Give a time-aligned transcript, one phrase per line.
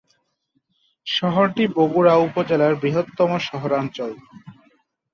[1.07, 4.11] শহরটি বরুড়া উপজেলার বৃহত্তম শহরাঞ্চল।